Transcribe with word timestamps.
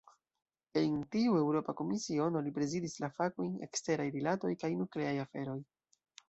En 0.79 0.93
tiu 1.15 1.35
Eŭropa 1.41 1.75
Komisiono, 1.81 2.41
li 2.47 2.53
prezidis 2.55 2.97
la 3.05 3.11
fakojn 3.19 3.53
"eksteraj 3.69 4.09
rilatoj 4.17 4.53
kaj 4.65 4.73
nukleaj 4.81 5.15
aferoj". 5.27 5.57